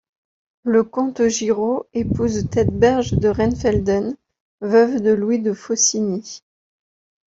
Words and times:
Le 0.63 0.83
comte 0.83 1.27
Giraud 1.27 1.85
épouse 1.93 2.49
Thetberge 2.49 3.13
de 3.13 3.29
Rheinfelden, 3.29 4.15
veuve 4.61 4.99
de 4.99 5.11
Louis 5.11 5.37
de 5.43 5.53
Faucigny. 5.53 6.41